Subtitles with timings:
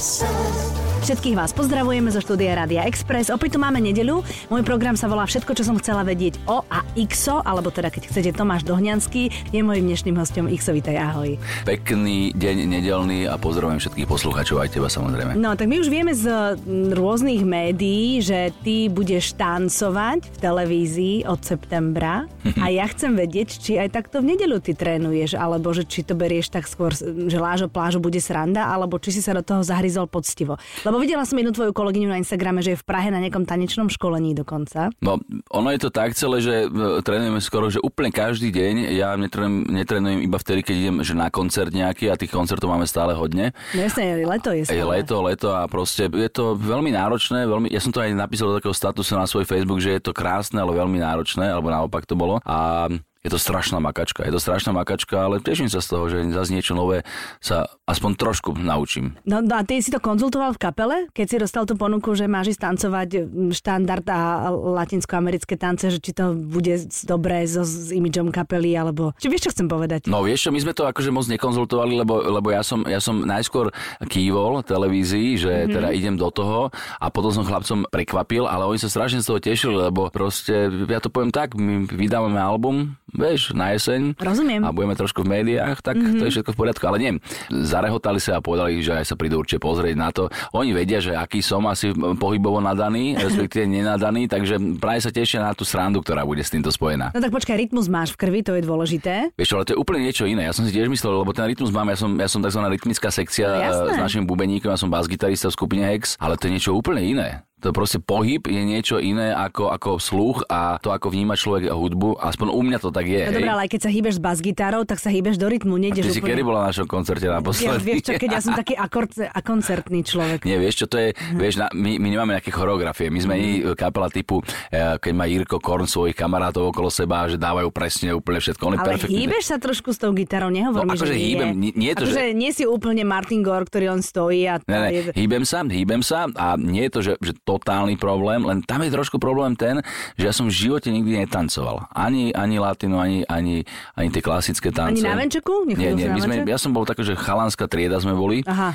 [0.00, 0.79] sun.
[1.00, 3.32] Všetkých vás pozdravujeme zo štúdia Rádia Express.
[3.32, 4.20] Opäť tu máme nedeľu.
[4.52, 8.12] Môj program sa volá Všetko, čo som chcela vedieť o a XO, alebo teda keď
[8.12, 11.40] chcete Tomáš Dohňanský, je môjim dnešným hostom XO, vítaj, ahoj.
[11.64, 15.40] Pekný deň nedelný a pozdravujem všetkých poslucháčov, aj teba samozrejme.
[15.40, 16.60] No, tak my už vieme z
[16.92, 22.28] rôznych médií, že ty budeš tancovať v televízii od septembra
[22.64, 26.12] a ja chcem vedieť, či aj takto v nedeľu ty trénuješ, alebo že či to
[26.12, 30.04] berieš tak skôr, že lážo plážo bude sranda, alebo či si sa do toho zahryzol
[30.04, 30.60] poctivo.
[30.90, 33.86] Lebo videla som jednu tvoju kolegyňu na Instagrame, že je v Prahe na nejakom tanečnom
[33.86, 34.90] školení dokonca.
[34.98, 38.90] No, ono je to tak celé, že e, trénujeme skoro, že úplne každý deň.
[38.98, 42.90] Ja netrénujem, netrénujem iba vtedy, keď idem že na koncert nejaký a tých koncertov máme
[42.90, 43.54] stále hodne.
[43.70, 44.82] No jasne, leto je Je stále.
[44.82, 48.58] leto, leto a proste je to veľmi náročné, veľmi, ja som to aj napísal do
[48.58, 52.18] takého statusu na svoj Facebook, že je to krásne, ale veľmi náročné, alebo naopak to
[52.18, 52.42] bolo.
[52.42, 56.24] A je to strašná makačka, je to strašná makačka, ale teším sa z toho, že
[56.32, 57.04] zase niečo nové
[57.44, 59.20] sa aspoň trošku naučím.
[59.28, 62.24] No, no a ty si to konzultoval v kapele, keď si dostal tú ponuku, že
[62.24, 63.08] máš ísť tancovať
[63.52, 69.12] štandard a latinskoamerické tance, že či to bude dobré so, s imidžom kapely, alebo...
[69.20, 70.08] Či vieš, čo chcem povedať?
[70.08, 73.20] No vieš čo, my sme to akože moc nekonzultovali, lebo, lebo ja, som, ja som
[73.20, 73.68] najskôr
[74.08, 75.74] kývol televízii, že mm-hmm.
[75.76, 79.44] teda idem do toho a potom som chlapcom prekvapil, ale oni sa strašne z toho
[79.44, 84.62] tešili, lebo proste, ja to poviem tak, my vydávame album, vieš, na jeseň Rozumiem.
[84.64, 86.18] a budeme trošku v médiách, tak mm-hmm.
[86.18, 86.84] to je všetko v poriadku.
[86.88, 87.12] Ale nie,
[87.52, 90.32] zarehotali sa a povedali, že aj sa prídu určite pozrieť na to.
[90.56, 95.52] Oni vedia, že aký som asi pohybovo nadaný, respektíve nenadaný, takže práve sa tešia na
[95.52, 97.12] tú srandu, ktorá bude s týmto spojená.
[97.12, 99.14] No tak počkaj, rytmus máš v krvi, to je dôležité.
[99.36, 100.48] Vieš ale to je úplne niečo iné.
[100.48, 102.60] Ja som si tiež myslel, lebo ten rytmus mám, ja som, ja som tzv.
[102.64, 103.90] rytmická sekcia No, jasné.
[103.92, 107.02] no, s našim bubeníkom, ja som bas-gitarista v skupine Hex, ale to je niečo úplne
[107.02, 107.42] iné.
[107.60, 112.16] To proste pohyb je niečo iné ako, ako sluch a to, ako vníma človek hudbu.
[112.16, 113.20] Aspoň u mňa to tak je.
[113.22, 115.82] No dobré, ale aj keď sa hýbeš s bas-gitárou, tak sa hýbeš do rytmu, Ty
[115.82, 116.30] nejdeš si úplne...
[116.32, 117.84] kedy bola na našom koncerte Ja, naposledy?
[117.84, 120.40] vieš čo, keď ja som taký akord, a koncertný človek.
[120.42, 123.76] Nie, vieš čo to je, vieš, na, my, my nemáme nejaké choreografie, my sme mm.
[123.76, 124.40] kapela typu,
[124.72, 128.74] eh, keď má Jirko Korn svojich kamarátov okolo seba, že dávajú presne úplne všetko, on
[128.78, 129.20] Ale perfektný.
[129.28, 131.26] hýbeš sa trošku s tou gitarou, nehovor mi, No, akože že nie.
[131.28, 134.48] hýbem, nie- nie je to, akože že- nie si úplne Martin Gore, ktorý on stojí
[134.48, 134.62] a...
[134.64, 135.00] Ne, ne, je...
[135.12, 138.90] hýbem sa, hýbem sa a nie je to, že, že totálny problém, len tam je
[138.90, 139.82] trošku problém ten,
[140.14, 141.90] že ja som v živote nikdy netancoval.
[141.90, 144.94] Ani, ani latino, ani, ani, ani tie klasické tance.
[144.96, 145.66] Ani na venčeku?
[145.66, 148.70] Nie, nie, my sme, ja som bol také, že chalanská trieda sme boli Aha.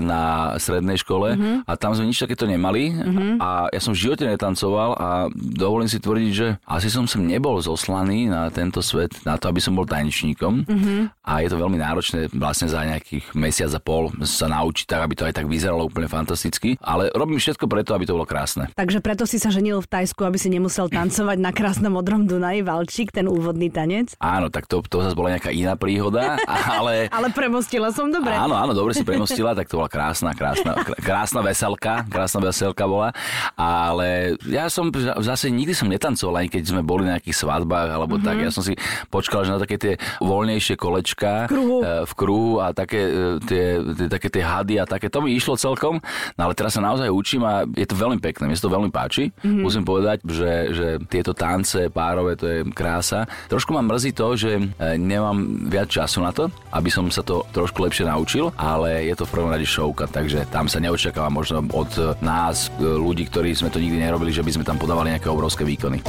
[0.00, 0.22] na
[0.56, 1.50] strednej škole Mhm.
[1.64, 2.90] a tam sme nič takéto nemali
[3.38, 7.60] a ja som v živote netancoval a dovolím si tvrdiť, že asi som sem nebol
[7.60, 10.94] zoslaný na tento svet, na to, aby som bol tanečníkom Mhm.
[11.22, 15.14] a je to veľmi náročné vlastne za nejakých mesiac a pol sa naučiť tak, aby
[15.14, 18.72] to aj tak vyzeralo úplne fantasticky, ale robím všetko preto, aby to bolo krásne.
[18.72, 22.64] Takže preto si sa ženil v Tajsku, aby si nemusel tancovať na krásnom modrom Dunaji
[22.64, 24.16] Valčík, ten úvodný tanec.
[24.16, 27.06] Áno, tak to, to zase bola nejaká iná príhoda, ale...
[27.18, 28.30] Ale premostila som dobre.
[28.30, 32.86] Áno, áno, dobre si premostila, tak to bola krásna, krásna, kr- krásna veselka, krásna veselka
[32.86, 33.10] bola,
[33.58, 34.86] ale ja som
[35.18, 38.28] zase nikdy som netancoval, ani keď sme boli na nejakých svadbách alebo mm-hmm.
[38.30, 38.78] tak, ja som si
[39.10, 41.82] počkal, že na také tie voľnejšie kolečka Kruhu.
[41.82, 45.34] e, v kruhu a také e, tie, tie, také tie hady a také, to mi
[45.34, 45.98] išlo celkom,
[46.38, 48.90] no ale teraz sa naozaj učím a je to veľmi pekné, mne sa to veľmi
[48.94, 49.62] páči, mm-hmm.
[49.62, 53.26] musím povedať, že, že tieto tance párové, to je krása.
[53.50, 54.62] Trošku ma mrzí to, že e,
[54.96, 59.26] nemám viac času na to, aby som sa to trošku lepšie naučil, ale je to
[59.26, 63.68] v prvom rade showka, takže tam sa neočakáva možno od nás, e, ľudí, ktorí sme
[63.68, 66.00] to nikdy nerobili, že by sme tam podávali nejaké obrovské výkony.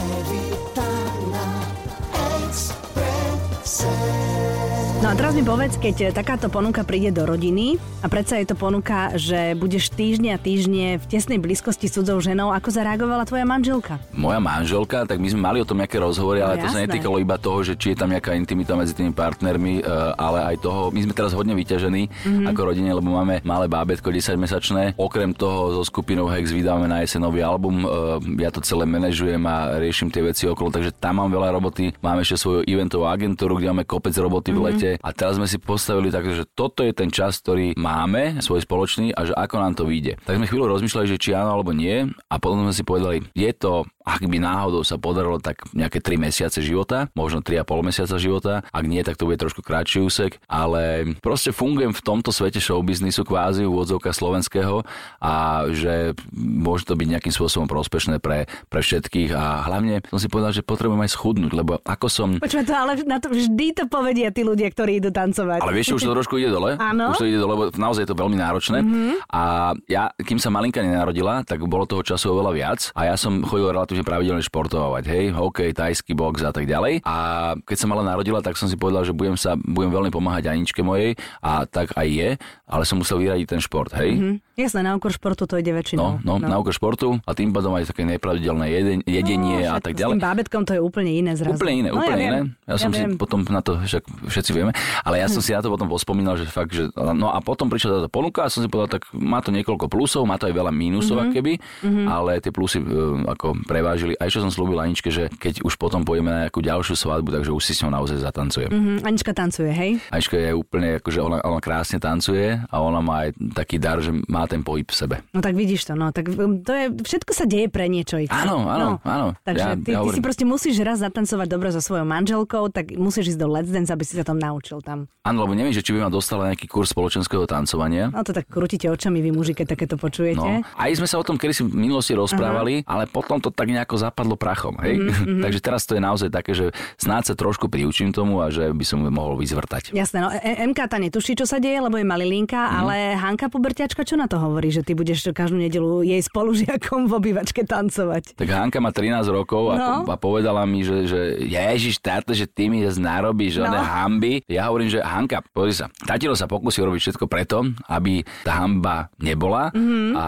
[4.99, 8.55] No a teraz mi povedz, keď takáto ponuka príde do rodiny a predsa je to
[8.59, 13.47] ponuka, že budeš týždňa a týždne v tesnej blízkosti s cudzou ženou, ako zareagovala tvoja
[13.47, 13.95] manželka?
[14.11, 17.15] Moja manželka, tak my sme mali o tom nejaké rozhovory, No ale to sa netýkalo
[17.15, 19.83] iba toho, že či je tam nejaká intimita medzi tými partnermi, e,
[20.19, 22.19] ale aj toho, my sme teraz hodne vyťažení Mhm.
[22.19, 22.47] mm-hmm.
[22.51, 24.99] ako rodine, lebo máme malé bábetko 10-mesačné.
[24.99, 29.39] Okrem toho so skupinou Hex vydávame na jeseň nový album, e, ja to celé manažujem
[29.47, 31.95] a riešim tie veci okolo, takže tam mám veľa roboty.
[32.03, 35.62] Máme ešte svoju eventovú agentúru, kde máme kopec roboty v lete a teraz sme si
[35.62, 39.74] postavili tak, že toto je ten čas, ktorý máme, svoj spoločný a že ako nám
[39.77, 40.18] to vyjde.
[40.25, 43.51] Tak sme chvíľu rozmýšľali, že či áno alebo nie a potom sme si povedali, je
[43.53, 48.53] to ak by náhodou sa podarilo tak nejaké 3 mesiace života, možno 3,5 mesiaca života,
[48.74, 53.21] ak nie, tak to bude trošku kratší úsek, ale proste fungujem v tomto svete showbiznisu
[53.21, 54.81] kvázi, úvodzovka slovenského
[55.21, 60.25] a že môže to byť nejakým spôsobom prospešné pre, pre všetkých a hlavne som si
[60.25, 63.86] povedal, že potrebujem aj schudnúť, lebo ako som Počúvaj to, ale na to vždy to
[63.86, 65.59] povedia tí ľudia, ktorí idú tancovať.
[65.59, 66.79] ale vieš, už to trošku ide dole.
[66.79, 67.11] Áno.
[67.11, 68.79] Už to ide dole, lebo naozaj je to veľmi náročné.
[68.79, 69.27] Mm-hmm.
[69.27, 72.79] A ja, kým sa malinka nenarodila, tak bolo toho času oveľa viac.
[72.95, 77.03] A ja som chodil relatívne pravidelne športovať, hej, hokej, tajský box a tak ďalej.
[77.03, 77.15] A
[77.59, 80.79] keď sa mala narodila, tak som si povedal, že budem sa, budem veľmi pomáhať Aničke
[80.79, 82.29] mojej a tak aj je,
[82.63, 84.15] ale som musel vyradiť ten šport, hej.
[84.15, 84.49] Mm-hmm.
[84.59, 86.19] Jasné, na úkor športu to ide väčšinou.
[86.19, 89.79] No, no, na úkor športu a tým pádom aj také nepravidelné jeden, jedenie no, a
[89.79, 90.19] tak S ďalej.
[90.19, 91.55] tým bábetkom to je úplne iné zrazu.
[91.55, 92.39] Úplne iné, no, úplne ja iné.
[92.43, 92.47] Viem.
[92.67, 93.15] Ja som ja si viem.
[93.15, 94.69] potom na to, však všetci vieme,
[95.04, 98.01] ale ja som si na to potom pospomínal, že fakt, že no a potom prišla
[98.01, 100.71] táto ponuka a som si povedal, tak má to niekoľko plusov, má to aj veľa
[100.74, 101.33] mínusov, mm-hmm.
[101.36, 102.06] keby, mm-hmm.
[102.07, 104.13] ale tie plusy uh, ako prevážili.
[104.18, 107.51] A ešte som slúbil Aničke, že keď už potom pôjdeme na nejakú ďalšiu svadbu, takže
[107.51, 108.69] už si s ňou naozaj zatancujem.
[108.69, 110.00] Mm, Anička tancuje, hej?
[110.13, 114.12] Anička je úplne, akože ona, ona krásne tancuje a ona má aj taký dar, že
[114.30, 115.15] má ten pohyb v sebe.
[115.33, 118.19] No tak vidíš to, no tak um, to je, všetko sa deje pre niečo.
[118.30, 119.07] Áno, áno, no.
[119.07, 119.27] áno.
[119.48, 122.94] Takže Ja- ty, ja ty si proste musíš raz zatancovať dobre so svojou manželkou, tak
[122.95, 125.07] musíš ísť do Let's Dance, aby si sa tam naučil tam.
[125.23, 128.11] Áno, lebo neviem, že či by ma dostala nejaký kurz spoločenského tancovania.
[128.11, 130.39] No to tak krútite očami vy muži, keď takéto počujete.
[130.39, 133.71] No, aj sme sa o tom kedy si v minulosti rozprávali, ale potom to tak
[133.71, 134.97] nejako zapadlo prachom, hej?
[135.09, 138.71] Mhm, Takže teraz to je naozaj také, že snáď sa trošku priučím tomu a že
[138.71, 139.95] by som mohol vyzvrtať.
[139.95, 142.73] Jasné, no e- MK tá netuší, čo sa deje, lebo je malilinka, mm.
[142.83, 147.13] ale Hanka puberťačka, čo na to hovorí, že ty budeš každú nedelu jej spolužiakom v
[147.15, 148.35] obývačke tancovať?
[148.35, 150.03] Tak Hanka má 13 rokov a, No.
[150.03, 153.71] a povedala mi, že, že ježiš, táto, že ty mi narobíš no.
[153.71, 154.44] hamby.
[154.50, 159.13] Ja hovorím, že Hanka, pozri sa, tatino sa pokusí robiť všetko preto, aby tá hamba
[159.18, 159.78] nebola Mhm.
[159.80, 160.12] mm-hmm.
[160.16, 160.25] a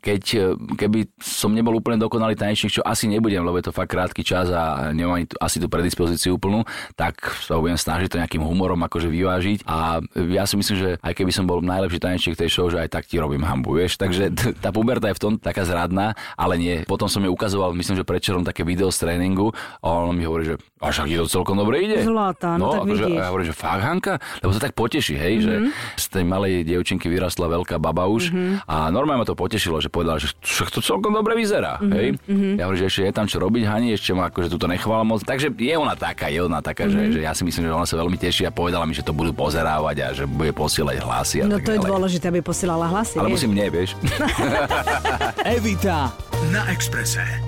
[0.00, 0.22] keď,
[0.74, 4.48] keby som nebol úplne dokonalý tanečník, čo asi nebudem, lebo je to fakt krátky čas
[4.48, 9.68] a nemám asi tú predispozíciu úplnú, tak sa budem snažiť to nejakým humorom akože vyvážiť
[9.68, 12.88] a ja si myslím, že aj keby som bol najlepší tanečník tej show, že aj
[12.88, 14.32] tak ti robím hambu, vieš, takže
[14.64, 16.76] tá puberta je v tom taká zradná, ale nie.
[16.88, 20.48] Potom som jej ukazoval, myslím, že predčerom také video z tréningu a on mi hovorí,
[20.48, 22.06] že a však je to celkom dobre ide.
[22.06, 23.18] Zlata, no tak akože, vidíš.
[23.18, 25.66] ja hovorím, že fakt Hanka, lebo to tak poteší, hej, mm-hmm.
[25.66, 28.70] že z tej malej dievčinky vyrastla veľká baba už mm-hmm.
[28.70, 31.94] a normálne ma to potešilo, že povedala, že však to celkom dobre vyzerá, mm-hmm.
[31.98, 32.08] hej.
[32.54, 35.26] Ja hovorím, že ešte je tam čo robiť, Hani, ešte ma akože túto nechvala moc.
[35.26, 37.10] Takže je ona taká, je ona taká, mm-hmm.
[37.10, 39.10] že, že ja si myslím, že ona sa veľmi teší a povedala mi, že to
[39.10, 41.90] budú pozerávať a že bude posielať hlasy a No tak to je ďalej.
[41.90, 43.16] dôležité, aby posielala hlasy.
[43.18, 43.96] Ale musím nie, vieš.
[45.56, 46.12] Evita
[46.52, 47.47] na Exprese.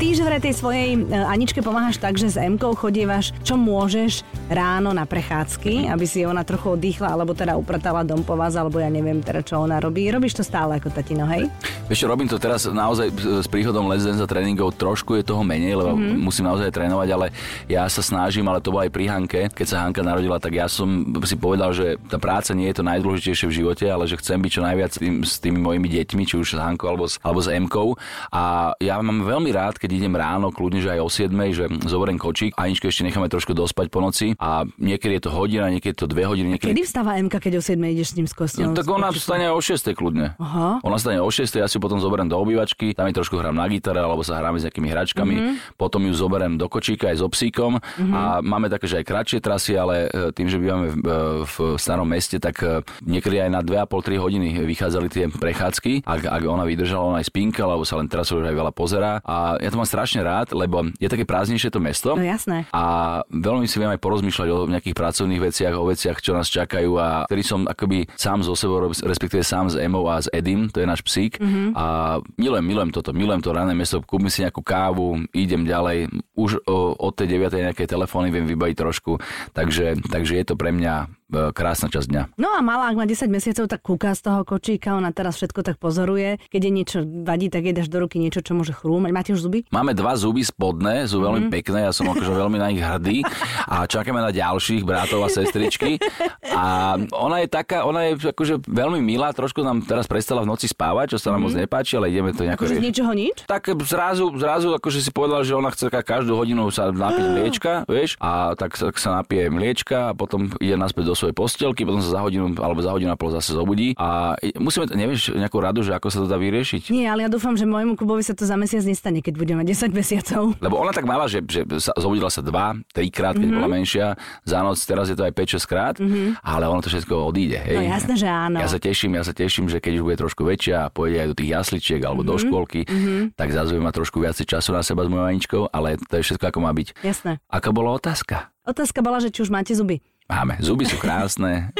[0.00, 4.20] Že vraj tej svojej e, Aničke pomáhaš tak, že s Emkou chodievaš, čo môžeš
[4.52, 8.84] ráno na prechádzky, aby si ona trochu oddychla, alebo teda upratala dom po vás, alebo
[8.84, 10.12] ja neviem teda, čo ona robí.
[10.12, 11.48] Robíš to stále ako tatino, hej?
[11.88, 15.78] Vieš robím to teraz naozaj s príchodom Let's Dance a tréningov trošku je toho menej,
[15.78, 16.20] lebo mm-hmm.
[16.20, 17.26] musím naozaj trénovať, ale
[17.64, 19.48] ja sa snažím, ale to bolo aj pri Hanke.
[19.48, 22.84] Keď sa Hanka narodila, tak ja som si povedal, že tá práca nie je to
[22.84, 26.36] najdôležitejšie v živote, ale že chcem byť čo najviac tým, s tými mojimi deťmi, či
[26.36, 27.96] už s Hankou alebo s, alebo s Emkou.
[28.28, 32.18] A ja mám veľmi rád, keď idem ráno, kľudne, že aj o 7, že zoberiem
[32.20, 36.00] kočík, Aničku ešte necháme trošku dospať po noci a niekedy je to hodina, niekedy je
[36.04, 38.70] to dve hodiny, niekedy Kedy vstáva Emka, keď o 7 ideš s ním s kosťom?
[38.70, 40.38] No, tak ona vstane o 6 kľudne.
[40.38, 40.78] Aha.
[40.84, 43.56] Ona vstane o 6, ja si ju potom zoberiem do obývačky, tam jej trošku hrám
[43.56, 45.42] na gitare alebo sa hráme s nejakými hračkami, Mhm.
[45.42, 45.78] mm-hmm.
[45.80, 48.12] potom ju zoberiem do kočíka aj so psíkom mm-hmm.
[48.14, 51.54] a máme také, že aj kratšie trasy, ale e, tým, že bývame v, e, v
[51.80, 56.68] starom meste, tak e, niekedy aj na 2,5-3 hodiny vychádzali tie prechádzky, ak, ak ona
[56.68, 59.18] vydržala, ona aj spinka, alebo sa len teraz už aj veľa pozerá.
[59.24, 62.12] A ja to mám strašne rád, lebo je také prázdnejšie to mesto.
[62.14, 62.68] No jasné.
[62.70, 66.90] A veľmi si viem aj porozmýšľať o nejakých pracovných veciach, o veciach, čo nás čakajú
[67.00, 70.84] a ktorý som akoby sám zo sebou, respektíve sám s Emou a s Edim, to
[70.84, 71.40] je náš psík.
[71.40, 71.72] Mm-hmm.
[71.72, 76.12] A milujem, milujem toto, milujem to rané mesto, kúpim si nejakú kávu, idem ďalej.
[76.36, 77.72] Už o, od tej 9.
[77.72, 79.16] nejaké telefóny viem vybaviť trošku,
[79.56, 81.19] takže, takže je to pre mňa
[81.54, 82.22] krásna časť dňa.
[82.36, 85.62] No a malá, ak má 10 mesiacov, tak kúka z toho kočíka, ona teraz všetko
[85.62, 86.42] tak pozoruje.
[86.50, 89.10] Keď je niečo vadí, tak jej dáš do ruky niečo, čo môže chrúmať.
[89.14, 89.64] Máte už zuby?
[89.70, 91.56] Máme dva zuby spodné, sú veľmi mm-hmm.
[91.56, 93.22] pekné, ja som akože veľmi na nich hrdý
[93.66, 96.02] a čakáme na ďalších bratov a sestričky.
[96.50, 100.66] A ona je taká, ona je akože veľmi milá, trošku nám teraz prestala v noci
[100.66, 101.54] spávať, čo sa nám mm-hmm.
[101.54, 102.66] moc nepáči, ale ideme to nejako...
[102.66, 103.36] Akože z ničoho nič?
[103.46, 108.18] Tak zrazu, zrazu akože si povedala, že ona chce každú hodinu sa napiť mliečka, vieš,
[108.18, 112.16] a tak, tak sa napije mliečka a potom ide naspäť do svojej postelky, potom sa
[112.16, 115.92] za hodinu alebo za hodinu a pol zase zobudí a musíme, nevieš nejakú radu, že
[115.92, 116.88] ako sa to dá vyriešiť?
[116.88, 119.92] Nie, ale ja dúfam, že môjmu Kubovi sa to za mesiac nestane, keď bude mať
[119.92, 120.42] 10 mesiacov.
[120.64, 123.60] Lebo ona tak mala, že, že sa, zobudila sa dva, trikrát, keď mm-hmm.
[123.60, 124.06] bola menšia,
[124.48, 126.40] za noc, teraz je to aj 5-6 krát, mm-hmm.
[126.40, 127.60] ale ono to všetko odíde.
[127.60, 127.76] Hej.
[127.76, 128.58] No jasné, že áno.
[128.62, 131.28] Ja sa teším, ja sa teším, že keď už bude trošku väčšia a pôjde aj
[131.28, 132.40] do tých jasličiek alebo mm-hmm.
[132.40, 133.22] do škôlky, mm-hmm.
[133.36, 136.24] tak zase bude mať trošku viacej času na seba s mojou Aničkou, ale to je
[136.24, 136.88] všetko ako má byť.
[137.04, 137.42] Jasné.
[137.52, 138.50] Aká bola otázka?
[138.64, 139.98] Otázka bola, že či už máte zuby.
[140.30, 141.74] Máme, zuby sú krásne.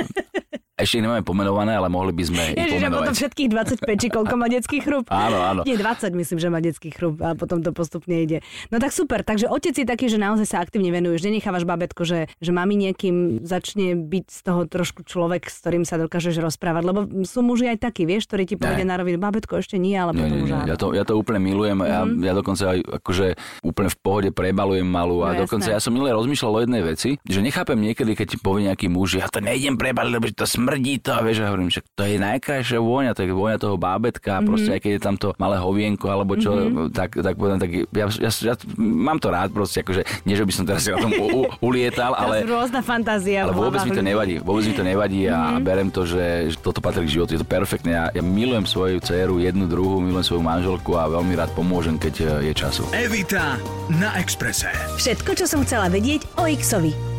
[0.80, 3.16] Ešte ich nemáme pomenované, ale mohli by sme ich Ježiš, potom pomenovať.
[3.16, 5.04] všetkých 25, či koľko má detský chrup?
[5.12, 5.60] Áno, áno.
[5.62, 8.40] Nie, 20 myslím, že má detský chrup a potom to postupne ide.
[8.68, 12.32] No tak super, takže otec je taký, že naozaj sa aktívne venuješ, nenechávaš babetko, že,
[12.36, 16.98] že mami niekým začne byť z toho trošku človek, s ktorým sa dokážeš rozprávať, lebo
[17.22, 20.22] sú muži aj takí, vieš, ktorí ti povedia na rovinu, babetko ešte nie, ale Nie,
[20.22, 20.64] potom nie, už nie.
[20.70, 21.76] Ja, to, ja to úplne milujem.
[21.76, 22.22] Mm-hmm.
[22.22, 23.26] Ja, ja dokonca aj akože
[23.60, 25.20] úplne v pohode prebalujem malú.
[25.20, 25.76] A No, dokonca jasné.
[25.76, 29.18] ja som milé rozmýšľal o jednej veci, že nechápem niekedy, keď ti povie nejaký muž,
[29.18, 32.06] ja to nejdem prebaliť, lebo to smrdí smrdí to a vieš, ja hovorím, že to
[32.06, 34.46] je najkrajšia vôňa, tak vôňa toho bábetka, mm-hmm.
[34.46, 36.94] proste aj keď je tam to malé hovienko alebo čo, mm-hmm.
[36.94, 40.52] tak, tak, tak, tak ja, ja, ja, mám to rád proste, akože, nie že by
[40.54, 42.46] som teraz na tom u, u, ulietal, ale...
[42.46, 43.50] rôzna fantázia.
[43.50, 45.66] Ale vôbec mi to nevadí, vôbec mi to nevadí a mm-hmm.
[45.66, 47.90] berem to, že, že toto patrí k životu, je to perfektné.
[47.90, 52.46] Ja, ja milujem svoju dceru, jednu, druhú, milujem svoju manželku a veľmi rád pomôžem, keď
[52.46, 52.86] je času.
[52.94, 53.58] Evita
[53.90, 54.70] na Exprese.
[54.94, 57.09] Všetko, čo som chcela vedieť o Xovi.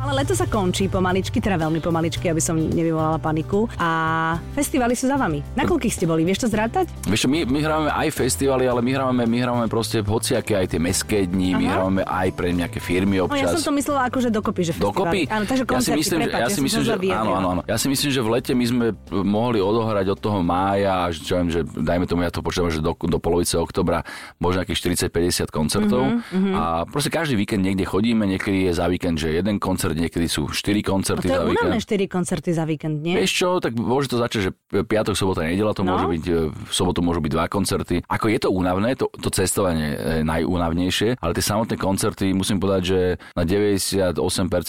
[0.00, 3.68] Ale leto sa končí pomaličky, teda veľmi pomaličky, aby som nevyvolala paniku.
[3.76, 5.44] A festivaly sú za vami.
[5.52, 6.24] Na koľkých ste boli?
[6.24, 6.88] Vieš to zrátať?
[7.04, 10.80] Vieš, my, my hrávame aj festivaly, ale my hrávame, my hrávame proste hociaké aj tie
[10.80, 11.60] mestské dni, Aha.
[11.60, 13.44] my hrávame aj pre nejaké firmy občas.
[13.44, 14.88] No, ja som to myslela ako, že dokopy, že festivaly.
[14.88, 15.20] Dokopy?
[15.28, 17.62] Áno, takže koncerty, ja si myslím, prepáč, ja si myslím, že, áno, áno, áno.
[17.68, 21.36] Ja si myslím, že v lete my sme mohli odohrať od toho mája až, čo
[21.36, 24.02] viem, že dajme tomu, ja to počítam, že do, do polovice oktobra
[24.40, 26.02] možno nejakých 40-50 koncertov.
[26.02, 26.54] Uh-huh, uh-huh.
[26.56, 30.48] A proste každý víkend niekde chodíme, niekedy je za víkend, že jeden koncert, niekedy sú
[30.48, 31.72] 4 koncerty no to za víkend.
[31.80, 33.14] 4 koncerty za víkend, nie?
[33.18, 34.50] Vieš čo, tak môže to začať, že
[34.84, 35.96] piatok, sobota, nedela to no?
[35.96, 38.02] môže byť, e, v sobotu môžu byť dva koncerty.
[38.06, 42.82] Ako je to únavné, to, to cestovanie je najúnavnejšie, ale tie samotné koncerty, musím povedať,
[42.86, 43.00] že
[43.34, 44.16] na 98%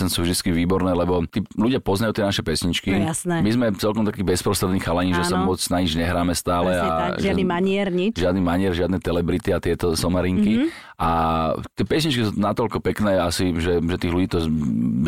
[0.09, 2.91] sú vždy výborné, lebo tí ľudia poznajú tie naše pesničky.
[2.95, 3.41] No, jasné.
[3.41, 6.77] My sme celkom takí bezprostrední chalani, že sa moc na nič nehráme stále.
[6.77, 8.13] a tak, žiadny manier, nič.
[8.17, 10.67] Žiadny manier, žiadne telebrity a tieto somarinky.
[10.67, 10.99] Mm-hmm.
[11.01, 11.09] A
[11.73, 14.45] tie pesničky sú natoľko pekné asi, že, že tých ľudí to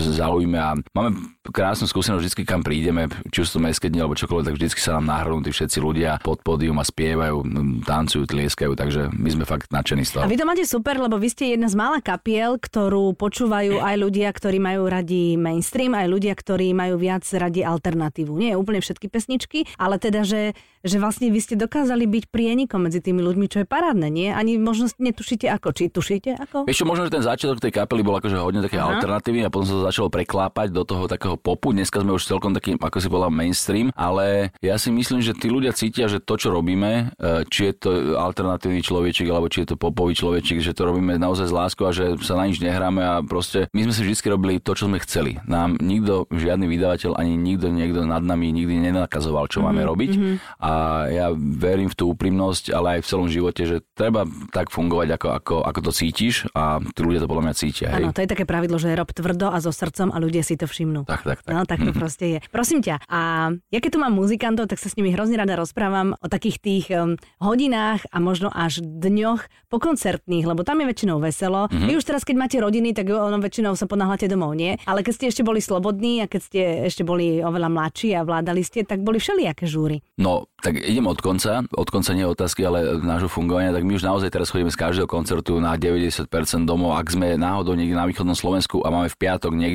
[0.09, 4.17] zaujíma a máme krásnu skúsenosť vždy, kam prídeme, či už sú to mestské dni alebo
[4.17, 7.45] čokoľvek, tak vždy sa nám nahrnú tí všetci ľudia pod pódium a spievajú,
[7.85, 10.25] tancujú, tlieskajú, takže my sme fakt nadšení z toho.
[10.25, 13.95] A vy to máte super, lebo vy ste jedna z mála kapiel, ktorú počúvajú aj
[14.01, 18.33] ľudia, ktorí majú radi mainstream, aj ľudia, ktorí majú viac radi alternatívu.
[18.33, 22.97] Nie úplne všetky pesničky, ale teda, že, že vlastne vy ste dokázali byť prienikom medzi
[22.97, 24.33] tými ľuďmi, čo je parádne, nie?
[24.33, 25.69] Ani možno netušíte ako.
[25.75, 26.57] Či či tušíte ako?
[26.63, 28.95] Vieš čo, možno, že ten začiatok tej kapely bol akože hodne také Aha.
[28.95, 31.69] alternatívy a potom sa to začalo preklápať do toho takého popu.
[31.69, 35.53] Dneska sme už celkom taký, ako si povedal, mainstream, ale ja si myslím, že tí
[35.53, 39.75] ľudia cítia, že to, čo robíme, e, či je to alternatívny človečik, alebo či je
[39.75, 43.05] to popový človečik, že to robíme naozaj z láskou a že sa na nič nehráme
[43.05, 45.37] a proste my sme si vždy robili to, čo sme chceli.
[45.45, 49.69] Nám nikto, žiadny vydavateľ, ani nikto niekto nad nami nikdy nenakazoval, čo mm-hmm.
[49.69, 50.11] máme mhm, robiť.
[50.17, 50.35] Mm-hmm.
[50.57, 50.71] A
[51.13, 55.27] ja verím v tú úprimnosť, ale aj v celom živote, že treba tak fungovať, ako,
[55.37, 57.87] ako, ako to cítiš a tí ľudia to podľa mňa cítia.
[57.93, 60.63] Áno, to je také pravidlo, že rob tvrdo a so srdcom a ľudia si to
[60.63, 61.03] všimnú.
[61.03, 61.51] Tak, tak, tak.
[61.51, 61.97] No, tak to mm.
[61.99, 62.39] proste je.
[62.47, 66.15] Prosím ťa, a ja keď tu mám muzikantov, tak sa s nimi hrozne rada rozprávam
[66.23, 71.17] o takých tých um, hodinách a možno až dňoch po koncertných, lebo tam je väčšinou
[71.19, 71.67] veselo.
[71.67, 71.87] Mm-hmm.
[71.89, 74.77] Vy už teraz, keď máte rodiny, tak ono väčšinou sa ponáhľate domov, nie?
[74.85, 78.61] Ale keď ste ešte boli slobodní a keď ste ešte boli oveľa mladší a vládali
[78.61, 80.05] ste, tak boli všelijaké žúry.
[80.21, 84.05] No, tak idem od konca, od konca nie otázky, ale nášho fungovania, tak my už
[84.05, 86.29] naozaj teraz chodíme z každého koncertu na 90%
[86.69, 86.93] domov.
[86.93, 89.72] Ak sme náhodou niekde na východnom Slovensku a máme v piatok niekde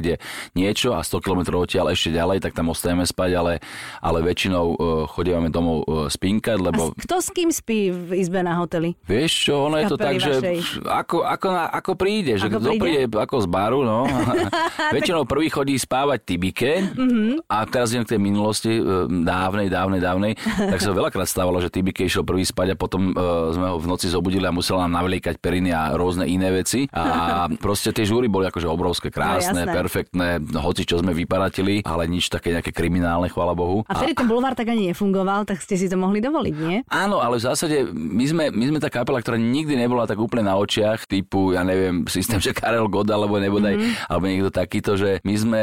[0.54, 3.52] niečo a 100 km odtiaľ ešte ďalej, tak tam ostajeme spať, ale,
[3.98, 4.76] ale väčšinou uh,
[5.10, 6.92] chodívame domov uh, spinkať, lebo...
[6.92, 8.94] A kto s kým spí v izbe na hoteli?
[9.04, 12.70] Vieš čo, ono je to tak, že ako, ako, na, ako príde, že ako kto
[12.76, 12.82] príde?
[13.06, 14.06] príde ako z baru, no.
[14.96, 17.50] väčšinou prvý chodí spávať Tibike mm-hmm.
[17.50, 20.32] a teraz idem k tej minulosti, uh, dávnej, dávnej, dávnej,
[20.72, 23.86] tak sa veľakrát stávalo, že Tibike išiel prvý spať a potom uh, sme ho v
[23.88, 26.86] noci zobudili a musel nám navliekať periny a rôzne iné veci.
[26.92, 32.04] A proste tie žúry boli akože obrovské, krásne, no, perfektné, hoci čo sme vyparatili, ale
[32.04, 33.88] nič také nejaké kriminálne, chvála Bohu.
[33.88, 36.84] A vtedy ten bulvár tak ani nefungoval, tak ste si to mohli dovoliť, nie?
[36.92, 40.52] Áno, ale v zásade my sme, my sme tá kapela, ktorá nikdy nebola tak úplne
[40.52, 44.12] na očiach, typu, ja neviem, systém, že Karel God, alebo nebodaj, mm-hmm.
[44.12, 45.60] alebo niekto takýto, že my sme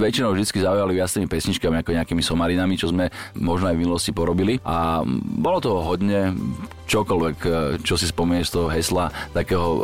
[0.00, 4.16] väčšinou vždy zaujali viac tými pesničkami ako nejakými somarinami, čo sme možno aj v minulosti
[4.16, 4.56] porobili.
[4.64, 5.04] A
[5.36, 6.32] bolo toho hodne,
[6.90, 7.50] čokoľvek, e,
[7.86, 9.82] čo si spomenieš z toho hesla takého, uh,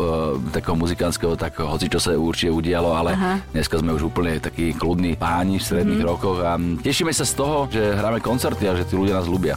[0.50, 3.34] takého muzikánskeho, tak hoci čo sa určite udialo, ale Aha.
[3.54, 6.10] dneska sme už úplne takí kľudní páni v stredných mm.
[6.10, 9.54] rokoch a tešíme sa z toho, že hráme koncerty a že tí ľudia nás ľubia.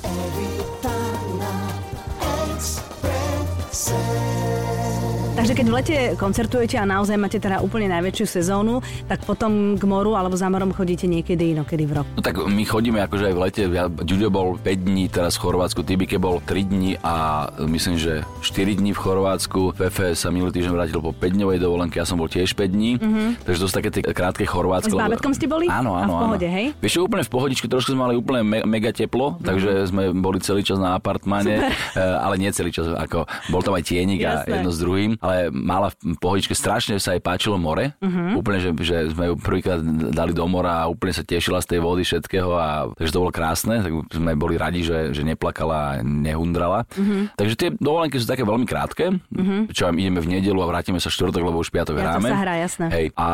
[5.39, 9.83] Takže keď v lete koncertujete a naozaj máte teda úplne najväčšiu sezónu, tak potom k
[9.87, 12.11] moru alebo za morom chodíte niekedy inokedy v roku.
[12.11, 13.63] No tak my chodíme akože aj v lete.
[13.71, 18.27] Ja, Ďuďo bol 5 dní teraz v Chorvátsku, Tibike bol 3 dní a myslím, že
[18.43, 19.79] 4 dní v Chorvátsku.
[19.79, 22.99] Fefe sa minulý týždeň vrátil po 5 dňovej dovolenke, ja som bol tiež 5 dní.
[22.99, 23.27] Mm-hmm.
[23.47, 24.91] Takže to sú také tie krátke Chorvátsko.
[24.91, 25.71] S bábetkom ste boli?
[25.71, 26.19] Áno, áno.
[26.19, 26.57] A v pohode, áno.
[26.59, 26.65] hej?
[26.83, 29.47] Vieš, úplne v pohodičke, trošku sme mali úplne me- mega teplo, mm-hmm.
[29.47, 32.11] takže sme boli celý čas na apartmane, Super.
[32.27, 35.15] ale nie celý čas, ako bol tam aj tienik a jedno s druhým.
[35.28, 37.93] Ale ale mala v pohodičke, strašne sa jej páčilo more.
[38.01, 38.41] Uh-huh.
[38.41, 39.77] Úplne, že, že sme ju prvýkrát
[40.09, 43.29] dali do mora a úplne sa tešila z tej vody všetkého a takže to bolo
[43.29, 46.89] krásne, tak sme boli radi, že, že neplakala a nehundrala.
[46.89, 47.29] Uh-huh.
[47.37, 49.69] Takže tie dovolenky sú také veľmi krátke, uh-huh.
[49.69, 52.29] čo ideme v nedelu a vrátime sa štvrtok, lebo už piatok Ja hráme.
[52.33, 52.85] sa hrá, jasné.
[52.89, 53.05] Hej.
[53.13, 53.27] A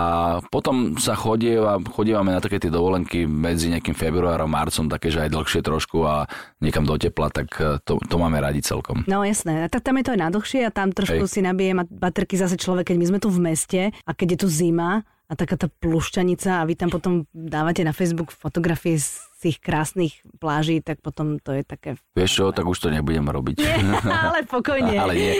[0.51, 5.29] potom sa chodieva, chodievame na také tie dovolenky medzi nejakým februárom, marcom, také, že aj
[5.31, 6.25] dlhšie trošku a
[6.59, 9.05] niekam do tepla, tak eh, to, to máme radi celkom.
[9.05, 11.31] No jasné, a tak tam je to aj na dlhšie a tam trošku Hej.
[11.31, 14.39] si nabije ma- baterky zase človek, keď my sme tu v meste a keď je
[14.43, 19.17] tu zima a taká tá plušťanica a vy tam potom dávate na Facebook fotografie z
[19.45, 22.01] tých krásnych pláží, tak potom to je také...
[22.17, 23.61] Vieš čo, tak už to nebudem robiť.
[24.09, 24.97] ale pokojne.
[25.05, 25.33] Ale nie.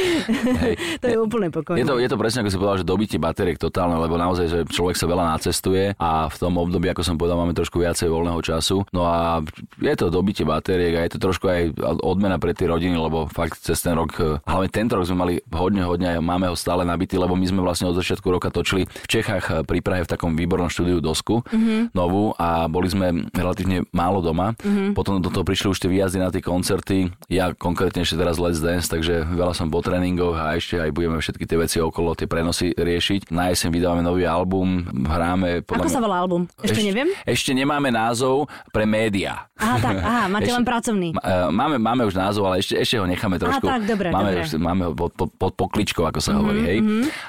[0.62, 0.76] Hej.
[1.02, 1.82] To je úplne pokojne.
[1.82, 4.60] Je to, je to presne ako si povedal, že dobitie bateriek totálne, lebo naozaj, že
[4.70, 8.42] človek sa veľa nacestuje a v tom období, ako som povedal, máme trošku viacej voľného
[8.46, 8.86] času.
[8.94, 9.42] No a
[9.82, 11.62] je to dobitie batériek a je to trošku aj
[12.06, 15.84] odmena pre tie rodiny, lebo fakt cez ten rok, hlavne tento rok sme mali hodne,
[15.86, 19.08] hodne a máme ho stále nabitý, lebo my sme vlastne od začiatku roka točili v
[19.10, 21.96] Čechách pri Prahe v takom výbornom štúdiu dosku mm-hmm.
[21.96, 24.52] novú a boli sme relatívne málo doma.
[24.60, 24.92] Mm-hmm.
[24.92, 27.10] Potom do toho prišli už tie výjazdy na tie koncerty.
[27.32, 31.18] Ja konkrétne ešte teraz Let's Dance, takže veľa som po tréningoch a ešte aj budeme
[31.18, 33.32] všetky tie veci okolo, tie prenosy riešiť.
[33.32, 35.64] Na jeseň vydávame nový album, hráme...
[35.64, 36.52] Ako sa volá album?
[36.60, 37.08] Ešte, neviem?
[37.24, 39.48] Ešte nemáme názov pre média.
[39.56, 41.10] Aha, tak, aha, máte Ešte- len pracovný.
[41.16, 43.64] E, Máme, máme už názov, ale ešte, ešte ho necháme trošku.
[43.64, 44.44] tak, dobre, máme, dobre.
[44.44, 46.62] Už, máme ho pod, pod, pod pokličkou, ako sa mm-hmm, hovorí.
[46.68, 46.78] Hej?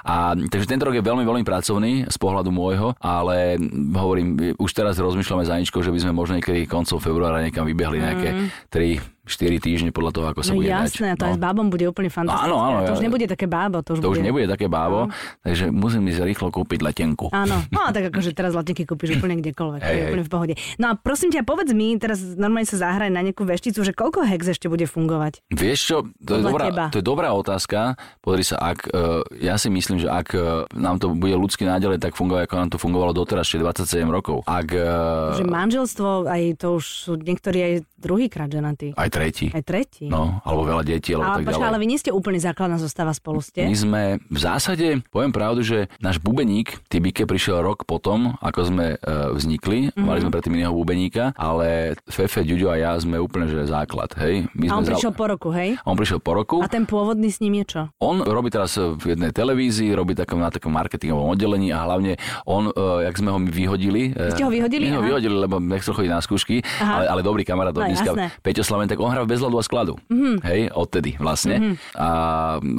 [0.03, 3.61] A, takže tento rok je veľmi, veľmi pracovný z pohľadu môjho, ale
[3.95, 7.99] hovorím, už teraz rozmýšľame za ničko, že by sme možno niekedy koncom februára niekam vybehli
[7.99, 11.19] nejaké 3 4 týždne podľa toho, ako sa No bude jasné, dať.
[11.19, 12.47] to aj s bábom bude úplne fantastické.
[12.47, 14.15] Áno, áno, to už nebude také bábo, to už To bude...
[14.15, 15.11] už nebude také bábo,
[15.43, 17.27] takže musím ísť rýchlo kúpiť letenku.
[17.31, 20.55] Áno, no tak akože teraz letenky kúpiš úplne kdekoľvek, Hej, je úplne v pohode.
[20.77, 24.23] No a prosím ťa, povedz mi, teraz normálne sa zahraj na nejakú vešticu, že koľko
[24.25, 25.43] hex ešte bude fungovať?
[25.51, 26.85] Vieš čo, to je, dobrá, teba.
[26.89, 27.99] to je dobrá otázka.
[28.21, 31.99] Pozri sa, ak, uh, ja si myslím, že ak uh, nám to bude ľudsky nádalej
[31.99, 34.45] tak fungovať, ako nám to fungovalo doteraz, čiže 27 rokov.
[34.45, 38.93] Ak, uh, Že manželstvo, aj to už sú niektorí aj druhýkrát ženatí.
[38.93, 39.47] aj tretí.
[39.51, 40.05] Aj tretí.
[40.07, 41.73] No, alebo veľa detí, alebo ale, tak počkaj, ďalej.
[41.73, 43.65] ale vy nie ste úplne základná zostava spolu ste?
[43.65, 48.87] My sme v zásade, poviem pravdu, že náš bubeník, Tibike, prišiel rok potom, ako sme
[49.01, 49.89] uh, vznikli.
[49.89, 49.97] Mhm.
[49.97, 50.05] Mm-hmm.
[50.05, 54.13] Mali sme predtým iného bubeníka, ale Fefe, Ďuďo a ja sme úplne že základ.
[54.21, 54.47] Hej?
[54.53, 55.81] My A on prišiel po roku, hej?
[55.89, 56.61] on prišiel po roku.
[56.61, 57.83] A ten pôvodný s ním je čo?
[57.99, 62.69] On robí teraz v jednej televízii, robí takom, na takom marketingovom oddelení a hlavne on,
[62.71, 64.13] uh, jak sme ho my vyhodili...
[64.13, 64.91] Vy ste ho vyhodili?
[64.93, 67.03] My ho vyhodili, lebo nechcel chodiť na skúšky, Aha.
[67.03, 68.11] ale, ale dobrý kamarát do No, dneska.
[68.43, 69.95] Peťo Slaven, tak on hrá v bezľadu a skladu.
[70.11, 70.37] Mm-hmm.
[70.43, 71.57] Hej, odtedy vlastne.
[71.57, 71.77] Mm-hmm.
[71.95, 72.07] A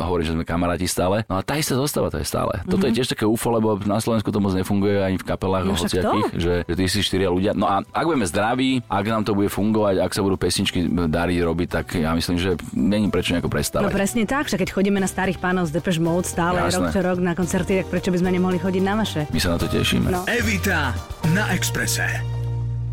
[0.03, 1.23] hovorí, že sme kamaráti stále.
[1.25, 2.51] No a tá istá zostava to je stále.
[2.51, 2.69] Mm-hmm.
[2.69, 5.71] Toto je tiež také UFO, lebo na Slovensku to moc nefunguje ani v kapelách No
[5.71, 7.55] no, hociakých, že, že tí si štyria ľudia.
[7.55, 11.39] No a ak budeme zdraví, ak nám to bude fungovať, ak sa budú pesničky dariť
[11.39, 13.91] robiť, tak ja myslím, že není prečo nejako No prestávať.
[13.93, 16.91] presne tak, však keď chodíme na starých pánov z Depeche Mode stále rok Jasné.
[16.91, 19.21] čo rok na koncerty, tak prečo by sme nemohli chodiť na vaše?
[19.29, 20.09] My sa na to tešíme.
[20.09, 20.27] No.
[20.27, 20.91] Evita
[21.31, 22.36] na Exprese.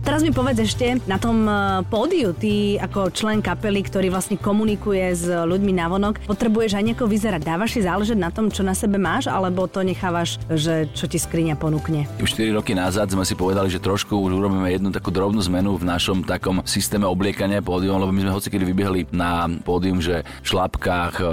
[0.05, 5.01] Teraz mi povedz ešte, na tom eh, pódiu, ty ako člen kapely, ktorý vlastne komunikuje
[5.17, 7.41] s ľuďmi na vonok, potrebuješ aj nejako vyzerať.
[7.41, 11.17] Dávaš si záležať na tom, čo na sebe máš, alebo to nechávaš, že čo ti
[11.17, 12.05] skriňa ponúkne?
[12.21, 15.73] Už 4 roky nazad sme si povedali, že trošku už urobíme jednu takú drobnú zmenu
[15.81, 20.47] v našom takom systéme obliekania pódium, lebo my sme hocikedy vybehli na pódium, že v
[20.53, 21.25] šlapkách, e,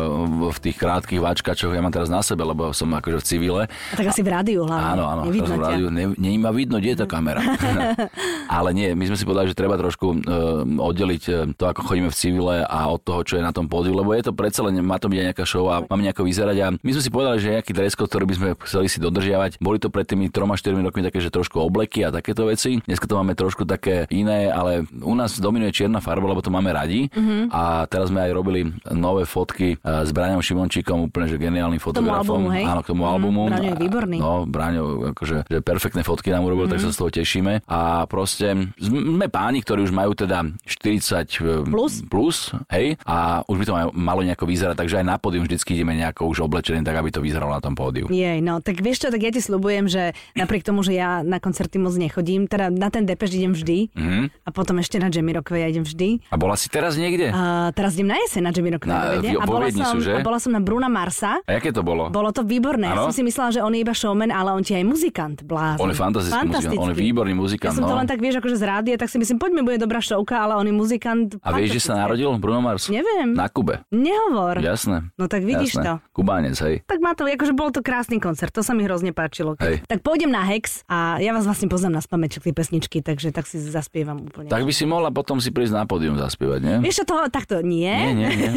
[0.47, 3.63] v tých krátkých váčkačoch, ja mám teraz na sebe, lebo som akože v civile.
[3.67, 4.95] A tak asi v rádiu hlavne.
[4.95, 7.43] Áno, áno, v rádiu, ne, nie ma vidno, kde je tá kamera.
[8.62, 10.21] Ale nie, my sme si povedali, že treba trošku uh,
[10.62, 13.91] oddeliť eh, to, ako chodíme v civile a od toho, čo je na tom pódiu,
[13.91, 16.58] lebo je to predsa len, má to byť aj nejaká show a máme nejako vyzerať.
[16.62, 19.58] A my sme si povedali, že nejaký dress code, ktorý by sme chceli si dodržiavať.
[19.58, 22.78] Boli to pred tými 3-4 rokmi také, že trošku obleky a takéto veci.
[22.86, 26.69] Dneska to máme trošku také iné, ale u nás dominuje čierna farba, lebo to máme
[26.69, 27.10] radi.
[27.10, 27.50] Mhm.
[27.50, 28.62] A teraz sme aj robili
[28.93, 32.45] nové fotky eh, s Braňom Šimončíkom, úplne že geniálnym fotografom.
[32.45, 32.63] albumu, hej?
[32.67, 33.43] Áno, k tomu Mhm, albumu.
[33.50, 34.17] Braňo je výborný.
[34.21, 34.84] No, Braňo,
[35.15, 36.71] akože, že perfektné fotky nám urobil, mm.
[36.76, 37.63] tak sa z toho tešíme.
[37.65, 42.01] A proste sme páni, ktorí už majú teda 40 Plus?
[42.03, 42.37] plus
[42.69, 46.27] hej, a už by to malo nejako vyzerať, takže aj na pódium vždycky ideme nejako
[46.27, 48.07] už oblečený, tak aby to vyzeralo na tom pódiu.
[48.07, 51.37] Jej, no tak vieš čo, tak ja ti slúbujem, že napriek tomu, že ja na
[51.37, 54.21] koncerty moc nechodím, teda na ten Depeš idem vždy Mhm.
[54.41, 56.09] a potom ešte na Jamie Rockway ja idem vždy.
[56.27, 57.29] A bola si teraz niekde?
[57.29, 58.91] A teraz idem na jeseň na Jamie Rockway.
[58.91, 60.13] Na- vo a, bola som, sú, že?
[60.13, 61.39] a bola som na Bruna Marsa.
[61.41, 62.09] A jaké to bolo?
[62.09, 62.87] Bolo to výborné.
[62.87, 63.07] Ja Áno?
[63.07, 65.37] som si myslela, že on je iba showman, ale on ti aj muzikant.
[65.41, 65.79] Blázon.
[65.79, 67.99] On je fantastický muzikant, on je výborný muzikant, Ja som to no.
[67.99, 70.65] len tak, vieš, akože z rádia, tak si myslím, poďme, bude dobrá šovka, ale on
[70.65, 71.38] je muzikant.
[71.45, 72.89] A vieš, že sa narodil Bruno Mars?
[72.89, 73.38] Neviem.
[73.38, 73.86] Na Kube.
[73.93, 74.58] Nehovor.
[74.58, 75.13] Jasné.
[75.15, 75.86] No tak vidíš Jasné.
[75.86, 75.93] to.
[76.17, 76.82] Kubánec, hej.
[76.89, 79.54] Tak má to, akože bol to krásny koncert, to sa mi hrozne páčilo.
[79.62, 79.86] Hej.
[79.86, 83.45] Tak pôjdem na Hex a ja vás vlastne poznám na spameť tie pesničky, takže tak
[83.45, 84.49] si zaspievam úplne.
[84.49, 86.75] Tak by si mohla potom si prísť na pódium zaspievať, nie?
[86.82, 87.91] Vieš toho, takto nie.
[87.91, 88.51] Nie, nie, nie.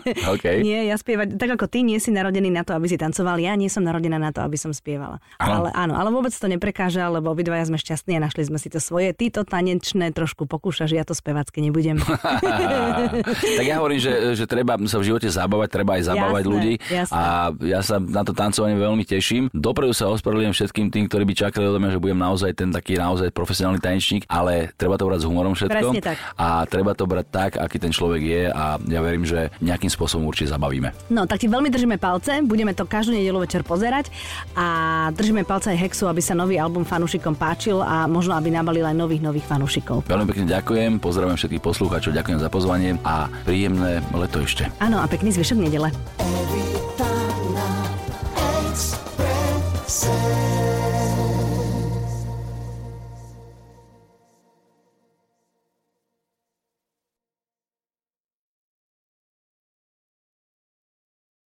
[0.34, 0.44] OK.
[0.64, 3.54] Nie, ja spievať, tak ako ty nie si narodený na to, aby si tancoval, ja
[3.54, 5.20] nie som narodená na to, aby som spievala.
[5.38, 5.68] Áno.
[5.68, 8.80] Ale áno, ale vôbec to neprekáža, lebo obidvaja sme šťastní a našli sme si to
[8.80, 9.12] svoje.
[9.18, 11.98] Ty to tanečné trošku pokúšaš, ja to spevácké nebudem.
[13.58, 16.74] tak ja hovorím, že, že treba sa v živote zabávať, treba aj zabávať Jasné, ľudí.
[16.86, 17.18] jasné.
[17.18, 17.22] A
[17.66, 19.50] ja sa na to tancovanie veľmi teším.
[19.50, 22.94] Dopredu sa ospravedlňujem všetkým tým, ktorí by čakali odo mňa, že budem naozaj ten taký
[22.94, 25.98] naozaj profesionálny tanečník, ale treba to brať s humorom všetko.
[26.38, 30.30] A treba to brať tak, aký ten človek je a ja verím, že nejakým spôsobom
[30.30, 30.94] určite zabavíme.
[31.10, 34.14] No, tak ti veľmi držíme palce, budeme to každú nedelu večer pozerať
[34.54, 38.86] a držíme palce aj Hexu, aby sa nový album fanúšikom páčil a možno aby nabalil
[38.86, 40.04] aj nových nových fanúšikov.
[40.04, 44.68] Veľmi pekne ďakujem, pozdravujem všetkých poslucháčov, ďakujem za pozvanie a príjemné leto ešte.
[44.84, 45.88] Áno, a pekný zvyšok nedele.
[46.20, 47.17] Every